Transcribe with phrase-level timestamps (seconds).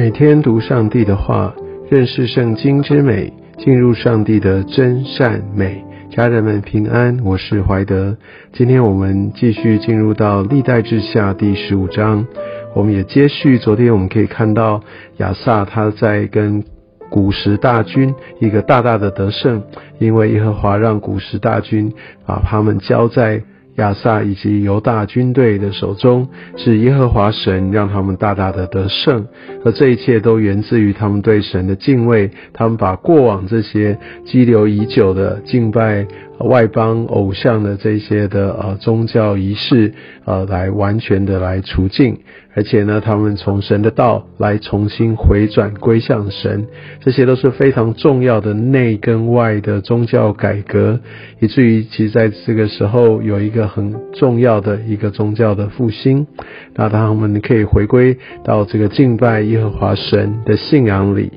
[0.00, 1.54] 每天读上帝的话，
[1.90, 5.84] 认识圣经之美，进入上帝的真善美。
[6.10, 8.16] 家人们平安，我是怀德。
[8.54, 12.26] 今天我们继续进入到历代志下第十五章，
[12.74, 14.82] 我们也接续昨天我们可以看到
[15.18, 16.64] 亚萨他在跟
[17.10, 19.62] 古时大军一个大大的得胜，
[19.98, 21.92] 因为耶和华让古时大军
[22.24, 23.42] 把他们交在。
[23.80, 29.26] 亚萨以及犹大军队的手中，是耶和华神让他们大大的得胜，
[29.64, 32.30] 而这一切都源自于他们对神的敬畏。
[32.52, 36.06] 他们把过往这些积留已久的敬拜。
[36.40, 39.92] 外邦偶像的这些的呃宗教仪式，
[40.24, 42.16] 呃，来完全的来除尽，
[42.54, 46.66] 而且呢，他们从神的道来重新回转归向神，
[47.00, 50.98] 这些都是非常重要的内跟外的宗教改革，
[51.38, 56.26] 以至于其实在这个时候有一个很重要的一个宗教的复兴，
[56.74, 61.30] 那他们可以回归到这个敬拜耶和华神的信仰里。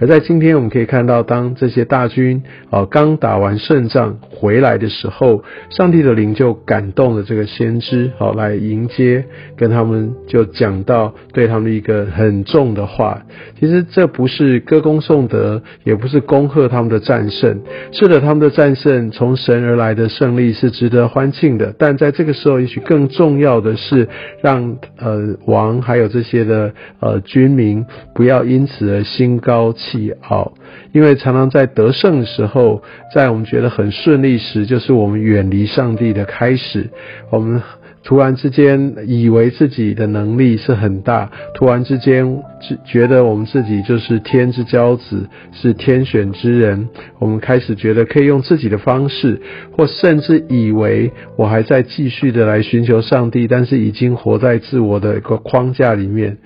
[0.00, 9.24] 而在今天，我们可以看到，当这些大军啊刚打完胜仗回来的时候，上帝的灵就感动了这个先知，好来迎接，
[9.56, 13.22] 跟他们就讲到对他们一个很重的话。
[13.60, 17.62] 其实这不是歌功颂德，也不是恭贺他们的战胜。
[17.92, 21.72] 是的，他们的战胜从神而来的胜利是值得欢庆的。
[21.78, 24.08] 但在这个时候，也许更重要的是
[24.42, 29.72] 让呃王还有这些的呃军民不要因此而心高。
[29.84, 30.54] 气傲，
[30.92, 32.82] 因为常常在得胜的时候，
[33.14, 36.90] 在我们觉得很顺利时，就是我们远离上帝的开始。
[37.30, 37.62] 我们。
[38.06, 42.42] 突然之间，以为自己的能力是很大，突然之间
[42.84, 46.86] 觉得我们自己就是天之骄子，是天选之人。
[47.18, 49.40] 我们开始觉得可以用自己的方式，
[49.72, 56.36] 或甚至以为我还在继续的来寻求上帝，但是已经活在自我的一个框架里面。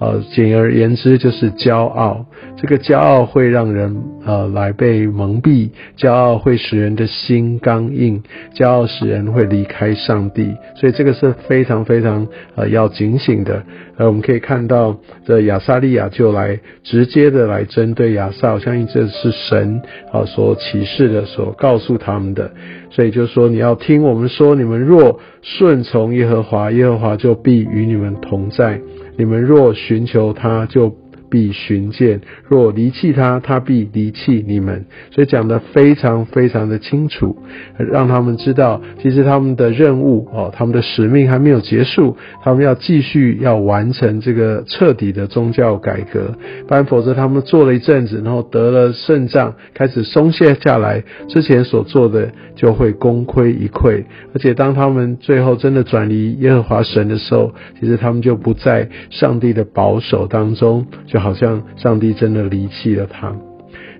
[0.00, 2.26] 呃，简而言之就是骄傲。
[2.56, 3.96] 这个骄傲会让人
[4.26, 8.20] 呃来被蒙蔽，骄傲会使人的心刚硬，
[8.54, 10.52] 骄傲使人会离开上帝。
[10.74, 11.04] 所以这。
[11.04, 13.62] 个是非常非常呃要警醒的，
[13.98, 14.96] 呃，我们可以看到
[15.26, 22.50] 这亚撒利亚就来直接的来针对亚撒，我相信这是神啊所启示的，所告诉他们的，
[22.88, 28.78] 所以就说你要听我们说，你们若顺从耶和华，耶和华就必与你们同在；
[29.16, 30.94] 你们若寻求他，就。
[31.34, 34.84] 必寻见，若离弃他，他必离弃你们。
[35.10, 37.36] 所以讲的非常非常的清楚，
[37.76, 46.32] 让他们知道，其实他们的任务哦，他们的使命还没有结束，他们要继续要完成这个彻底的宗教改革，
[46.68, 54.04] 不然否则他们做了一阵子，然后得了胜仗，开始松懈下来，之前所做的就会功亏一篑。
[54.32, 61.23] 而且当他们最后真的转离耶和华神的时候，其实他们就不在上帝的保守当中，就。
[61.24, 63.34] 好像上帝真的离弃了他。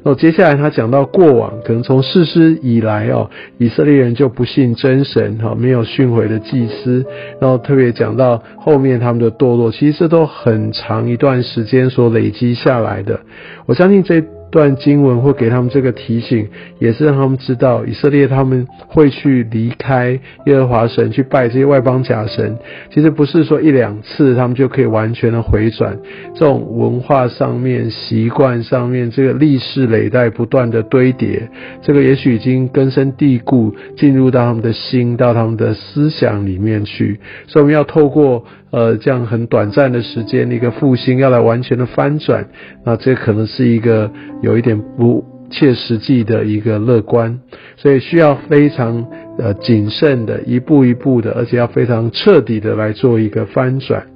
[0.05, 7.05] 那，接下来他讲到过往，可能从世师以来哦，以色列人就不信真神，哈，没有训回的祭司。
[7.41, 13.19] 然后特别讲到后面他们的堕落，其实这都很长一段时间所累积下来的。
[13.65, 14.23] 我相信这。
[14.55, 16.49] 段经文会给他们这个提醒，
[16.79, 22.57] 也是让他们知道以色列他们会去离开耶和华神，去拜这些外邦假神。
[22.93, 25.99] 其实不是说一两次他们就可以完全的回转。
[26.35, 31.49] 这种文化上面、习惯上面，这个历史累代不断的堆叠，
[31.83, 37.19] 这个也许已经根深蒂固，进入到他们的心，到他们的思想里面去。
[37.49, 38.45] 所以我们要透过。
[38.75, 42.45] 呃，这样很短暂的时间，一个复兴要来完全的翻转，
[42.85, 44.11] 那这可能是一个
[44.45, 47.41] 有一点不切实际的一个乐观，
[47.77, 49.07] 所以需要非常
[49.39, 54.07] 呃谨慎的，一步一步的，而且要非常彻底的来做一个翻转。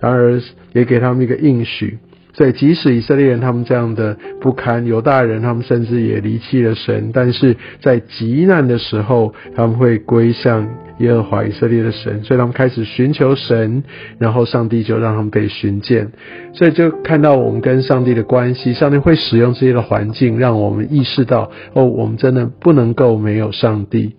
[0.00, 0.40] 然而，
[0.72, 1.98] 也给他们一个应许。
[2.38, 10.68] 所以，即使以色列人他们这样的不堪，犹大人他们甚至也离弃了神，但是在极难的时候，他们会归向
[11.00, 13.82] 耶和华以色列的神，所以他们开始寻求神，
[14.20, 16.12] 然后上帝就让他们被寻见。
[16.52, 24.14] 所以就看到我们跟上帝的关系，上帝会使用这些的环境，让我们意识到，哦，我们真的不能够没有上帝。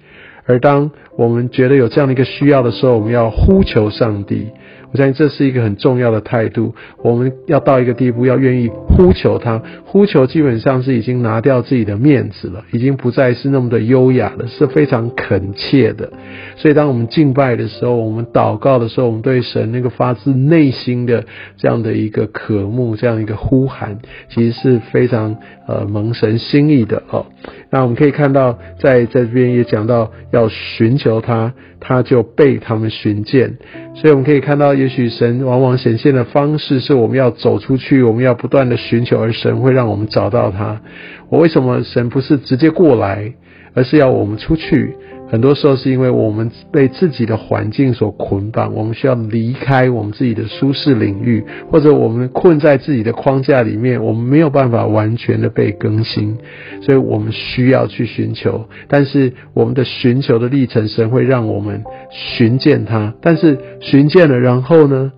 [0.45, 4.47] 而当我们觉得有这样的一个需要的时候，我们要呼求上帝。
[4.91, 6.73] 我相信这是一个很重要的态度。
[7.03, 9.61] 我们要到一个地步，要愿意呼求他。
[9.85, 16.11] 呼求基本上是已经拿掉自己的面子了，已经不再是那么的优雅了，是非常恳切的。
[16.57, 21.25] 所以，当我们敬拜的时候，我们祷告的时候，我们对神那个发自内心的
[21.57, 23.99] 这样的一个渴慕，这样一个呼喊，
[24.29, 25.37] 其实是非常
[25.67, 27.27] 呃蒙神心意的哦。
[27.71, 33.57] 那我们可以看到，在在这边也讲到要寻求他，他就被他们寻见。
[33.95, 34.78] 所以我们可以看到。
[34.79, 40.79] 也许神往往显现的方式是我们要走出去，我们要不断的寻求，而神会让我们找到他。
[41.27, 43.33] 我为什么神不是直接过来，
[43.73, 44.95] 而是要我们出去？
[45.29, 56.37] 很多时候是因为我们被自己的环境所捆绑，我们需要离开我们自己的舒适领域，或者我们困在自己的框架里面，我们没有办法完全的被更新，
[56.81, 58.65] 所以我们需要去寻求。
[58.87, 63.13] 但是我们的寻求的历程，神会让我们寻见他。
[63.21, 65.11] 但是寻见了，然后呢？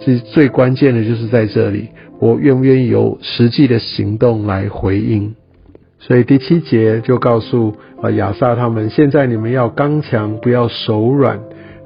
[0.00, 1.88] 其实最关键的就是在这里，
[2.20, 5.34] 我愿不愿意有实际的行动来回应？
[6.06, 11.38] 所以第七节就告诉啊亚萨他们，现在你们要刚强，不要手软，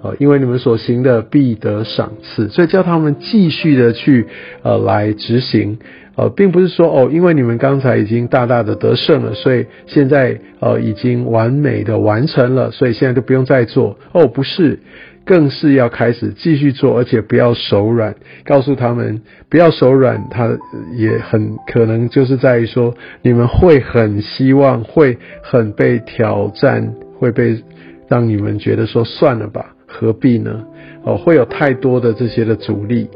[0.03, 2.49] 啊，因为你们所行的必得赏赐。
[2.49, 4.27] 所以叫他们继续的去
[4.65, 5.79] 呃来执行，
[6.17, 13.97] 呃，并不是说哦，因为你们刚才已经大大的得胜了，所以现在呃已经完美的完成了，所以现在就不用再做。
[14.11, 14.81] 哦，不是。
[15.29, 18.15] 更是要开始继续做，而且不要手软。
[18.47, 19.21] 告诉他们
[19.51, 20.49] 不要手软，他
[20.97, 27.63] 也很可能就是在于说，你们会很希望，会很被挑战，会被
[28.09, 30.65] 让你们觉得说算了吧，何必呢？
[31.05, 33.07] 哦，会有太多的这些的阻力，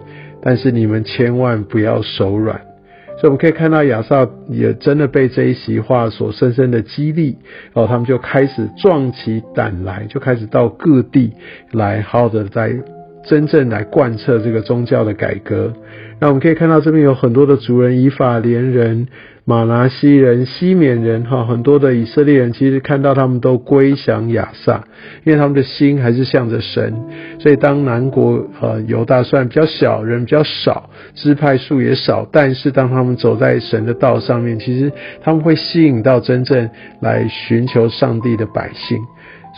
[0.43, 2.61] 但是你们千万不要手软。
[3.19, 7.37] 所以我们可以看到亚萨也真的被这一席话所深深的激励，
[7.73, 11.32] 然后他们就开始壮起胆来，就开始到各地
[11.70, 12.73] 来好好的在
[13.24, 15.72] 真正来贯彻这个宗教的改革。
[16.20, 19.08] 那我们可以看到这边有很多的族人，以法连人。
[19.44, 24.84] 马拿西人、西缅人，哈，很多的以色列人，其实看到他们都归降亚萨，
[25.24, 26.94] 因为他们的心还是向着神。
[27.40, 34.92] 所以当南国呃犹大虽然比较小，人比较少，支派数也少，但是当他们走在神的道上面，其实
[35.25, 36.70] 他们会吸引到真正
[37.00, 38.96] 来寻求上帝的百姓。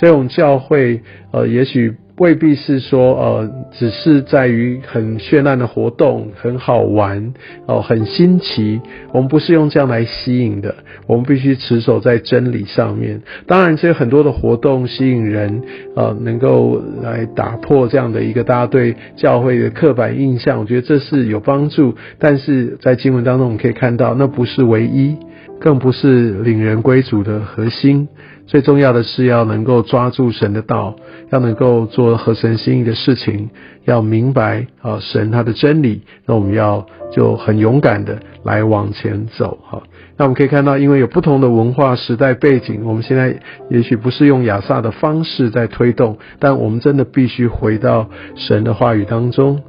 [0.01, 1.95] 所以我们教会呃，也许。
[2.19, 7.35] 未必是说，呃，只是在于很绚烂的活动，很好玩，
[7.67, 8.81] 哦，很新奇。
[9.13, 10.77] 我们不是用这样来吸引的，
[11.09, 13.21] 我们必须持守在真理上面。
[13.49, 15.63] 当然，这有很多的活动吸引人，
[15.97, 21.97] 呃，能够来打破这样的一个大家对教会的刻板印象，我觉得这是有帮助。
[22.21, 25.17] 但是在经文当中，我们可以看到，那不是唯一，
[25.59, 28.07] 更不是领人归主的核心。
[28.47, 30.95] 最重要的是要能够抓住神的道，
[31.31, 33.51] 要能够做合神心意的事情，
[33.85, 36.03] 要明白啊神他的真理。
[36.27, 39.83] 那我们要就很勇敢的来往前走哈。
[40.17, 43.37] 那我们可以看到，因为有不同的文化时代背景，我们现在
[43.71, 49.63] 也许不是用亚萨的方式在推动，但我们真的必须回到神的话语当中。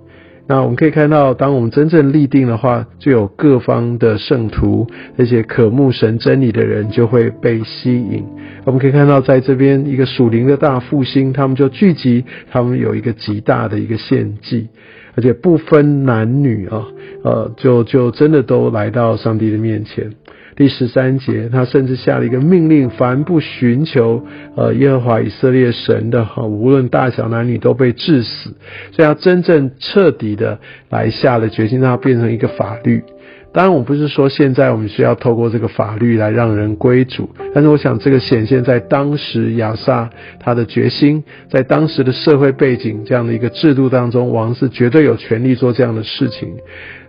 [0.47, 8.24] 那我们可以看到，当我们真正立定的话，就有各方的圣徒，那些渴慕神真理的人就会被吸引。
[8.63, 14.68] 我们可以看到，在这边一个属灵的大复兴，他们就聚集，他们有一个极大的一个献祭，
[15.15, 16.86] 而且不分男女啊，
[17.24, 20.12] 呃，就就真的都来到上帝的面前。
[20.56, 24.24] 第十三节，他甚至下了一个命令：凡不寻求
[24.56, 28.56] 呃耶和华以色列神的哈，无论大小男女都被致死。
[28.92, 30.60] 所以，他真正彻底的
[30.90, 33.04] 来下了决心，让它变成一个法律。
[33.52, 46.50] 当然，我不是说现在我们需要透过这个法律来让人归主，但是我想这个显现在当时亚萨他的决心，在当时的社会背景这样的一个制度当中，王是绝对有权利做这样的事情。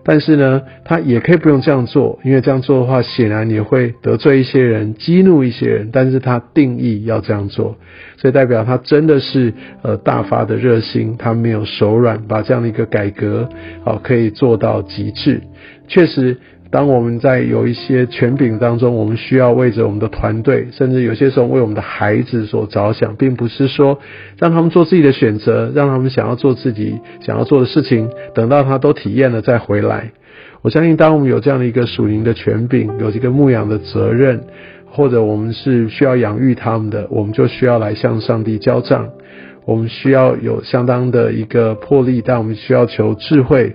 [0.09, 5.91] 但是呢，他也可以不用这样做，因为这样做的话，显然也会得罪一些人，激怒一些人。
[5.93, 7.77] 但是他定义要这样做，
[8.17, 13.49] 所以代表他真的是呃大发的热心，他没有手软，把这样的一个改革
[13.85, 15.43] 好可以做到极致。
[15.89, 16.37] 确实。
[16.71, 23.99] 当我们在有一些权柄当中，我们需要为着我们的团队，甚至有些时候为我们的孩子所着想，并不是说
[24.39, 30.11] 让他们做自己的选择，让他们想要做自己想要做的事情，等到他都体验了再回来。
[30.63, 34.41] 我相信，当我们有这样的一个属灵的权柄，有一个牧养的责任，
[34.91, 39.09] 或者我们是需要养育他们的，我们就需要来向上帝交账。
[39.65, 43.75] 我们需要有相当的一个魄力，但我们需要求智慧。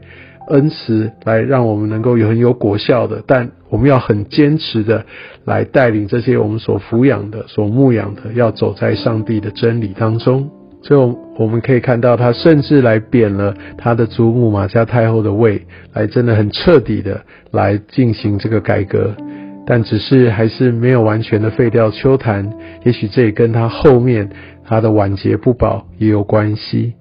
[0.51, 5.05] 恩慈来让我们能够有很有果效的，但我们要很坚持的
[5.45, 10.49] 来带领这些我们所抚养的、所牧养的，要走在上帝的真理当中。
[10.83, 15.61] 所以我们可以看到，他甚至来贬了他的祖母马家太后的位，
[15.93, 19.15] 来真的很彻底的来进行这个改革。
[19.63, 22.51] 但只是还是没有完全的废掉秋坛，
[22.83, 24.27] 也许这也跟他后面
[24.65, 26.93] 他的晚节不保也有关系。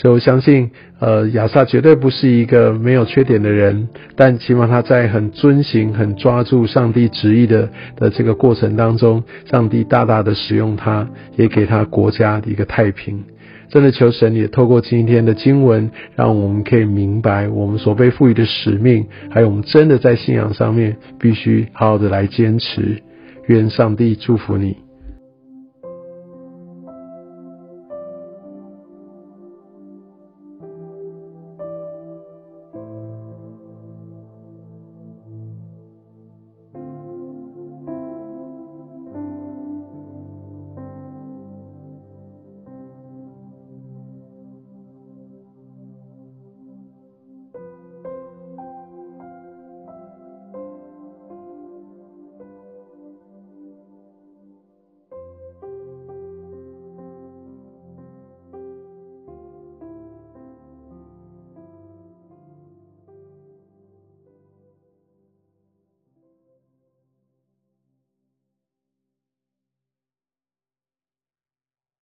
[0.00, 13.24] 所以我相信，呃，亚萨绝对不是一个没有缺点的人，但起码他在很遵行、很抓住上帝旨意的的这个过程当中，上帝大大的使用他，也给他国家的一个太平。
[13.68, 23.02] 真的求神也透过今天的经文，让我们可以明白我们所被赋予的使命，还有我们真的在信仰上面必须好好的来坚持。
[23.48, 24.87] 愿上帝祝福你。